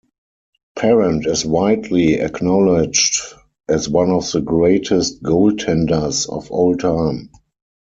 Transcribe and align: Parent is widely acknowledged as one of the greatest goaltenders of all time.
Parent 0.75 1.27
is 1.27 1.45
widely 1.45 2.13
acknowledged 2.15 3.21
as 3.69 3.87
one 3.87 4.09
of 4.09 4.27
the 4.31 4.41
greatest 4.41 5.21
goaltenders 5.21 6.27
of 6.27 6.49
all 6.49 6.75
time. 6.75 7.29